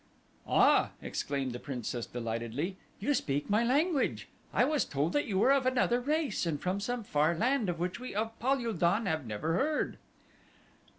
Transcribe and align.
"Ah!" 0.47 0.93
exclaimed 0.99 1.51
the 1.53 1.59
princess 1.59 2.07
delightedly; 2.07 2.75
"you 2.99 3.13
speak 3.13 3.51
my 3.51 3.63
language! 3.63 4.27
I 4.51 4.65
was 4.65 4.83
told 4.83 5.13
that 5.13 5.27
you 5.27 5.37
were 5.37 5.51
of 5.51 5.67
another 5.67 5.99
race 6.01 6.47
and 6.47 6.59
from 6.59 6.79
some 6.79 7.03
far 7.03 7.35
land 7.35 7.69
of 7.69 7.77
which 7.79 7.99
we 7.99 8.15
of 8.15 8.39
Pal 8.39 8.57
ul 8.65 8.73
don 8.73 9.05
have 9.05 9.27
never 9.27 9.53
heard." 9.53 9.99